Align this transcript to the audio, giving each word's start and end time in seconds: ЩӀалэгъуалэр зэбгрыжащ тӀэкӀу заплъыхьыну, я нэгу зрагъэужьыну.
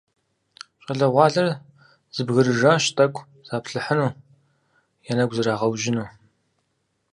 ЩӀалэгъуалэр 0.83 1.47
зэбгрыжащ 2.15 2.83
тӀэкӀу 2.95 3.27
заплъыхьыну, 3.47 4.17
я 5.11 5.13
нэгу 5.17 5.35
зрагъэужьыну. 5.37 6.07